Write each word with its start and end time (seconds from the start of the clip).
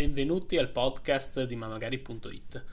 benvenuti 0.00 0.56
al 0.56 0.70
podcast 0.70 1.44
di 1.44 1.56
mamagari.it. 1.56 2.64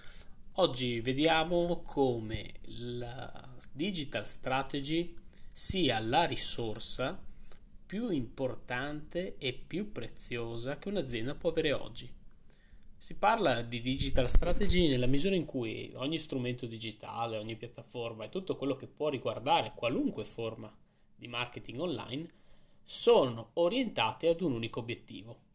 Oggi 0.54 1.02
vediamo 1.02 1.81
come 1.86 2.54
la 2.62 3.54
digital 3.74 4.26
strategy 4.26 5.13
sia 5.52 6.00
la 6.00 6.24
risorsa 6.24 7.22
più 7.86 8.12
importante 8.12 9.36
e 9.40 9.51
più 9.51 9.92
preziosa 9.92 10.78
che 10.78 10.87
un'azienda 10.87 11.36
può 11.36 11.50
avere 11.50 11.74
oggi. 11.74 12.10
Si 12.97 13.15
parla 13.15 13.62
di 13.62 13.82
digital 13.82 14.29
strategy 14.29 14.87
nella 14.87 15.05
misura 15.05 15.36
in 15.36 15.44
cui 15.44 15.91
ogni 15.96 16.20
strumento 16.20 16.66
digitale, 16.66 17.38
ogni 17.38 17.58
piattaforma 17.58 18.23
e 18.23 18.30
tutto 18.30 18.55
quello 18.55 18.78
che 18.78 18.88
può 18.88 19.09
riguardare 19.09 19.73
qualunque 19.76 20.23
forma 20.23 20.73
di 21.14 21.28
marketing 21.28 21.82
online 21.82 22.30
sono 22.86 23.50
orientati 23.55 24.28
ad 24.28 24.40
un 24.40 24.54
unico 24.54 24.80
obiettivo. 24.80 25.47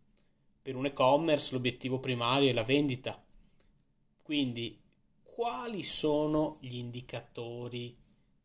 Per 0.63 0.77
un 0.77 0.87
e-commerce 0.87 1.53
l'obiettivo 1.53 1.99
primario 1.99 2.49
è 2.49 2.53
la 2.53 2.63
vendita. 2.63 3.21
Quindi 4.23 4.81
quali 5.23 5.83
sono 5.83 6.59
gli 6.61 6.77
indicatori 6.77 7.97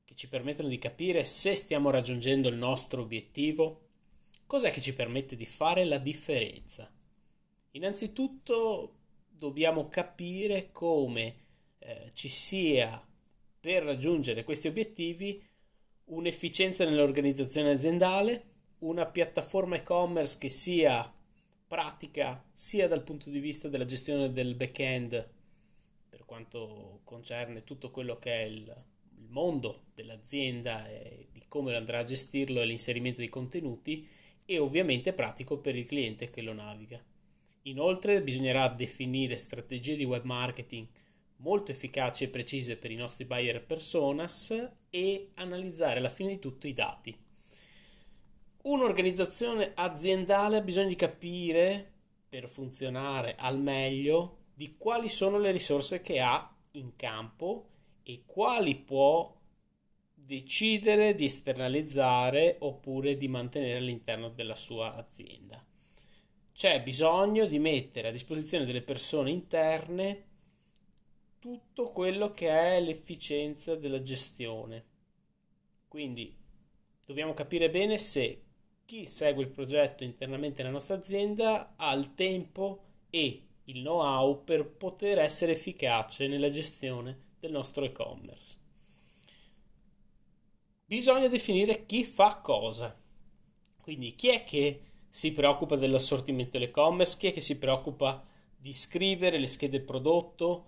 che 0.04 0.16
ci 0.16 0.28
permettono 0.28 0.68
di 0.68 0.80
capire 0.80 1.24
se 1.24 1.54
stiamo 1.54 1.92
raggiungendo 1.92 2.48
il 2.48 2.56
nostro 2.56 3.04
obiettivo? 3.04 3.82
Cos'è 4.48 4.72
che 4.72 4.82
ci 4.82 4.96
permette 4.96 5.36
di 5.36 5.46
fare 5.46 5.86
la 5.86 6.00
differenza? 6.00 6.92
Innanzitutto 7.72 8.96
dobbiamo 9.30 9.88
capire 9.88 10.72
come 10.72 11.36
eh, 11.78 12.10
ci 12.14 12.30
sia 12.30 13.06
per 13.60 13.84
raggiungere 13.84 14.44
questi 14.44 14.68
obiettivi 14.68 15.44
un'efficienza 16.06 16.86
nell'organizzazione 16.86 17.72
aziendale, 17.72 18.46
una 18.80 19.06
piattaforma 19.06 19.76
e-commerce 19.76 20.38
che 20.40 20.50
sia 20.50 21.14
pratica 21.68 22.44
sia 22.54 22.88
dal 22.88 23.04
punto 23.04 23.30
di 23.30 23.40
vista 23.40 23.68
della 23.68 23.86
gestione 23.86 24.32
del 24.32 24.56
back-end 24.56 25.30
per 26.10 26.26
quanto 26.26 27.02
concerne 27.04 27.62
tutto 27.62 27.92
quello 27.92 28.18
che 28.18 28.34
è 28.34 28.44
il, 28.46 28.84
il 29.18 29.28
mondo 29.28 29.88
dell'azienda 29.94 30.88
e 30.88 31.28
di 31.32 31.44
come 31.48 31.76
andrà 31.76 32.00
a 32.00 32.06
gestirlo 32.06 32.62
e 32.62 32.66
l'inserimento 32.66 33.20
di 33.20 33.30
contenuti 33.30 34.08
e 34.46 34.60
ovviamente 34.60 35.12
pratico 35.12 35.60
per 35.60 35.76
il 35.76 35.86
cliente 35.86 36.30
che 36.30 36.42
lo 36.42 36.54
naviga. 36.54 37.04
Inoltre 37.64 38.24
bisognerà 38.24 38.70
definire 38.70 39.36
strategie 39.36 39.98
di 39.98 40.06
web 40.06 40.24
marketing 40.24 40.88
molto 41.38 41.72
efficaci 41.72 42.24
e 42.24 42.30
precise 42.30 42.78
per 42.78 42.92
i 42.92 42.96
nostri 42.96 43.26
buyer 43.26 43.64
personas 43.64 44.70
e 44.90 45.32
analizzare 45.36 46.00
alla 46.00 46.10
fine 46.10 46.30
di 46.30 46.40
tutto 46.40 46.68
i 46.68 46.74
dati. 46.74 47.27
Un'organizzazione 48.68 49.72
aziendale 49.76 50.58
ha 50.58 50.62
bisogno 50.62 50.90
di 50.90 50.96
capire 50.96 51.90
per 52.28 52.50
funzionare 52.50 53.36
al 53.38 53.58
meglio 53.58 54.40
di 54.54 54.76
quali 54.76 55.08
sono 55.08 55.40
le 55.40 55.52
risorse 55.52 56.02
che 56.02 56.20
ha 56.20 56.54
in 56.72 56.98
campo 56.98 57.70
e 58.04 58.24
quali 58.26 58.76
può 58.76 59.34
decidere 60.14 61.16
di 61.16 61.24
esternalizzare 61.24 62.58
oppure 62.60 63.16
di 63.16 63.30
mantenere 63.30 63.78
all'interno 63.78 64.28
della 64.28 64.58
sua 64.58 64.96
azienda. 64.96 65.66
C'è 66.54 66.84
bisogno 66.84 67.46
di 67.46 67.60
mettere 67.60 68.10
a 68.10 68.12
disposizione 68.12 68.66
delle 68.66 68.82
persone 68.82 69.32
interne 69.32 70.26
tutto 71.40 71.86
quello 71.86 72.30
che 72.32 72.50
è 72.50 72.82
l'efficienza 72.82 73.78
della 73.78 74.02
gestione. 74.02 74.84
Quindi 75.88 76.36
dobbiamo 77.06 77.34
capire 77.34 77.70
bene 77.70 77.98
se 77.98 78.42
chi 78.88 79.06
segue 79.06 79.44
il 79.44 79.50
progetto 79.50 80.06
internamente 80.06 80.62
nella 80.62 80.76
nostra 80.76 80.96
azienda 80.96 81.74
ha 81.76 81.94
il 81.94 82.14
tempo 82.14 82.84
e 83.10 83.42
il 83.66 83.82
know-how 83.82 84.46
per 84.46 84.66
poter 84.66 85.20
essere 85.20 85.52
efficace 85.52 86.26
nella 86.30 86.50
gestione 86.50 87.34
del 87.38 87.52
nostro 87.52 87.84
e-commerce. 87.84 88.56
Bisogna 90.86 91.28
definire 91.28 91.86
chi 91.86 92.06
fa 92.06 92.38
cosa. 92.38 92.96
Quindi 93.82 94.16
chi 94.16 94.30
è 94.30 94.46
che 94.46 94.82
si 95.10 95.34
preoccupa 95.34 95.76
dell'assortimento 95.76 96.58
dell'e-commerce, 96.58 97.18
chi 97.18 97.28
è 97.28 97.34
che 97.34 97.42
si 97.42 97.58
preoccupa 97.58 98.26
di 98.56 98.72
scrivere 98.72 99.38
le 99.38 99.48
schede 99.48 99.82
prodotto, 99.82 100.66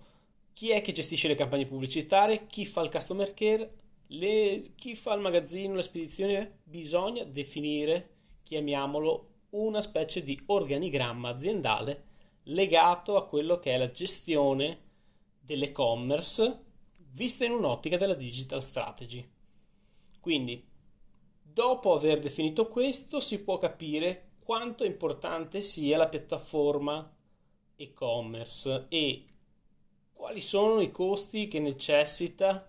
chi 0.52 0.72
è 0.72 0.82
che 0.82 0.92
gestisce 0.92 1.26
le 1.26 1.36
campagne 1.36 1.64
pubblicitarie, 1.64 2.46
chi 2.46 2.66
fa 2.66 2.82
il 2.82 2.90
customer 2.90 3.32
care, 3.32 3.70
le, 4.12 4.72
chi 4.74 4.94
fa 4.94 5.14
il 5.14 5.20
magazzino, 5.20 5.74
la 5.74 5.82
spedizione. 5.82 6.60
Bisogna 6.64 7.24
definire, 7.24 8.16
chiamiamolo, 8.42 9.28
una 9.50 9.80
specie 9.80 10.22
di 10.22 10.38
organigramma 10.46 11.30
aziendale 11.30 12.04
legato 12.44 13.16
a 13.16 13.26
quello 13.26 13.58
che 13.58 13.74
è 13.74 13.78
la 13.78 13.90
gestione 13.90 14.88
dell'e-commerce 15.40 16.64
vista 17.12 17.44
in 17.44 17.52
un'ottica 17.52 17.96
della 17.96 18.14
digital 18.14 18.62
strategy. 18.62 19.28
Quindi, 20.20 20.64
dopo 21.42 21.94
aver 21.94 22.20
definito 22.20 22.68
questo, 22.68 23.20
si 23.20 23.42
può 23.42 23.58
capire 23.58 24.34
quanto 24.38 24.84
importante 24.84 25.60
sia 25.60 25.96
la 25.96 26.08
piattaforma 26.08 27.16
e-commerce 27.76 28.86
e 28.88 29.24
quali 30.12 30.40
sono 30.40 30.80
i 30.80 30.90
costi 30.90 31.48
che 31.48 31.58
necessita 31.58 32.68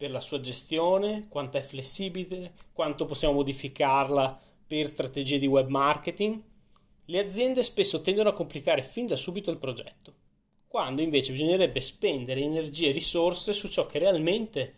per 0.00 0.10
la 0.10 0.20
sua 0.20 0.40
gestione, 0.40 1.28
quanto 1.28 1.58
è 1.58 1.60
flessibile, 1.60 2.54
quanto 2.72 3.04
possiamo 3.04 3.34
modificarla 3.34 4.40
per 4.66 4.86
strategie 4.86 5.38
di 5.38 5.46
web 5.46 5.68
marketing 5.68 6.42
le 7.04 7.18
aziende 7.18 7.62
spesso 7.62 8.00
tendono 8.00 8.30
a 8.30 8.32
complicare 8.32 8.82
fin 8.82 9.06
da 9.06 9.16
subito 9.16 9.50
il 9.50 9.58
progetto, 9.58 10.14
quando 10.68 11.02
invece 11.02 11.32
bisognerebbe 11.32 11.80
spendere 11.80 12.40
energie 12.40 12.88
e 12.88 12.92
risorse 12.92 13.52
su 13.52 13.68
ciò 13.68 13.84
che 13.84 13.98
realmente 13.98 14.72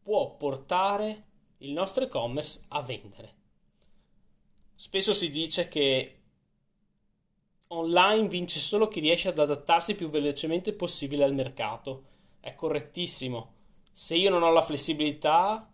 può 0.00 0.36
portare 0.36 1.22
il 1.58 1.72
nostro 1.72 2.04
e-commerce 2.04 2.66
a 2.68 2.82
vendere. 2.82 3.34
Spesso 4.76 5.12
si 5.12 5.28
dice 5.30 5.66
che 5.66 6.20
online 7.68 8.28
vince 8.28 8.60
solo 8.60 8.86
chi 8.86 9.00
riesce 9.00 9.26
ad 9.26 9.40
adattarsi 9.40 9.96
più 9.96 10.08
velocemente 10.08 10.72
possibile 10.72 11.24
al 11.24 11.34
mercato. 11.34 12.04
È 12.38 12.54
correttissimo. 12.54 13.57
Se 14.00 14.14
io 14.14 14.30
non 14.30 14.44
ho 14.44 14.52
la 14.52 14.62
flessibilità, 14.62 15.68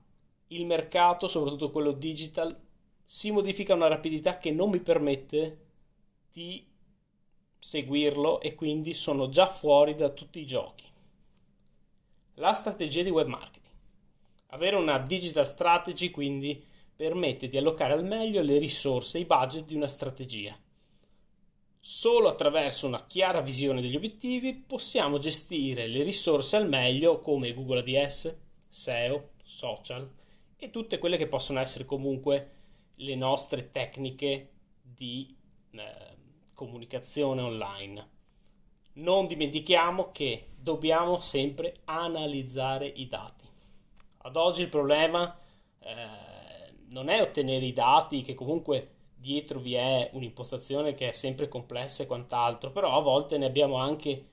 il 0.47 0.65
mercato, 0.65 1.27
soprattutto 1.27 1.69
quello 1.69 1.93
digital, 1.93 2.59
si 3.05 3.31
modifica 3.31 3.75
a 3.75 3.77
una 3.77 3.87
rapidità 3.87 4.39
che 4.39 4.51
non 4.51 4.71
mi 4.71 4.81
permette 4.81 5.67
di 6.33 6.67
seguirlo 7.59 8.41
e 8.41 8.55
quindi 8.55 8.95
sono 8.95 9.29
già 9.29 9.47
fuori 9.47 9.95
da 9.95 10.09
tutti 10.09 10.41
i 10.41 10.47
giochi. 10.47 10.87
La 12.37 12.55
strategia 12.55 13.03
di 13.03 13.11
web 13.11 13.27
marketing. 13.27 13.75
Avere 14.47 14.77
una 14.77 14.99
digital 15.01 15.47
strategy 15.47 16.11
quindi 16.11 16.65
permette 16.97 17.47
di 17.47 17.59
allocare 17.59 17.93
al 17.93 18.07
meglio 18.07 18.41
le 18.41 18.57
risorse 18.57 19.19
e 19.19 19.21
i 19.21 19.27
budget 19.27 19.67
di 19.67 19.75
una 19.75 19.87
strategia. 19.87 20.59
Solo 21.87 22.29
attraverso 22.29 22.87
una 22.87 23.05
chiara 23.05 23.43
visione 23.43 23.83
degli 23.83 23.95
obiettivi 23.95 24.55
possiamo 24.55 25.19
gestire 25.19 25.87
le 25.87 26.03
risorse 26.03 26.57
al 26.57 26.67
meglio 26.67 27.21
come 27.21 27.53
Google 27.53 27.81
ADS, 27.81 28.39
SEO, 28.67 29.33
social 29.43 30.11
e 30.57 30.71
tutte 30.71 30.97
quelle 30.97 31.19
che 31.19 31.27
possono 31.27 31.61
essere 31.61 31.85
comunque 31.85 32.53
le 32.95 33.15
nostre 33.17 33.71
tecniche 33.71 34.53
di 34.81 35.37
eh, 35.73 36.17
comunicazione 36.55 37.43
online. 37.43 38.09
Non 38.95 39.27
dimentichiamo 39.27 40.11
che 40.11 40.47
dobbiamo 40.59 41.21
sempre 41.21 41.75
analizzare 41.85 42.87
i 42.87 43.07
dati. 43.09 43.45
Ad 44.23 44.37
oggi 44.37 44.63
il 44.63 44.71
problema 44.71 45.39
eh, 45.81 45.93
non 46.93 47.11
è 47.11 47.21
ottenere 47.21 47.67
i 47.67 47.73
dati, 47.73 48.23
che 48.23 48.33
comunque 48.33 48.94
dietro 49.25 49.59
vi 49.59 49.73
è 49.73 50.11
un'impostazione 50.13 50.93
che 50.93 51.09
è 51.09 51.13
sempre 51.13 51.49
complessa 51.49 52.03
e 52.03 52.07
quant'altro, 52.07 52.71
però 52.71 52.99
a 52.99 53.01
volte 53.01 53.39
ne 53.39 53.47
abbiamo 53.47 53.77
anche 53.77 54.29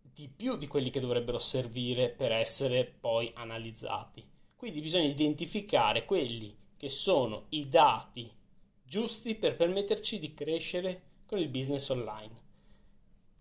di 0.00 0.28
più 0.34 0.56
di 0.56 0.66
quelli 0.66 0.88
che 0.88 1.00
dovrebbero 1.00 1.38
servire 1.38 2.08
per 2.08 2.32
essere 2.32 2.86
poi 2.86 3.30
analizzati. 3.34 4.26
Quindi 4.56 4.80
bisogna 4.80 5.08
identificare 5.08 6.06
quelli 6.06 6.56
che 6.74 6.88
sono 6.88 7.46
i 7.50 7.68
dati 7.68 8.30
giusti 8.82 9.34
per 9.34 9.54
permetterci 9.54 10.18
di 10.18 10.32
crescere 10.32 11.02
con 11.26 11.38
il 11.38 11.48
business 11.48 11.90
online. 11.90 12.40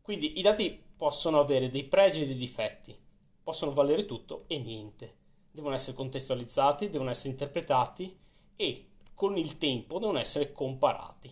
Quindi 0.01 0.37
i 0.37 0.41
dati 0.41 0.83
possono 0.97 1.39
avere 1.39 1.69
dei 1.69 1.85
pregi 1.85 2.23
e 2.23 2.25
dei 2.25 2.35
difetti, 2.35 2.93
possono 3.41 3.71
valere 3.71 4.05
tutto 4.05 4.43
e 4.47 4.59
niente. 4.59 5.15
Devono 5.49 5.75
essere 5.75 5.95
contestualizzati, 5.95 6.89
devono 6.89 7.09
essere 7.09 7.29
interpretati 7.29 8.17
e 8.57 8.90
con 9.21 9.37
il 9.37 9.59
tempo 9.59 9.99
devono 9.99 10.17
essere 10.17 10.51
comparati. 10.51 11.31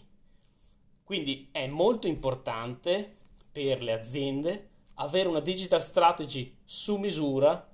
Quindi 1.03 1.49
è 1.51 1.65
molto 1.65 2.05
importante 2.05 3.15
per 3.51 3.81
le 3.81 3.93
aziende 3.93 4.69
avere 4.93 5.27
una 5.27 5.39
digital 5.39 5.81
strategy 5.81 6.55
su 6.63 6.97
misura 6.97 7.67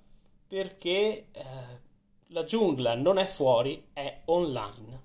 perché 0.47 1.27
eh, 1.29 1.43
la 2.27 2.45
giungla 2.45 2.95
non 2.95 3.17
è 3.17 3.25
fuori, 3.25 3.89
è 3.91 4.21
online. 4.27 5.03